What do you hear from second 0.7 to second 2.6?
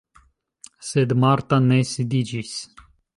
Sed Marta ne sidiĝis.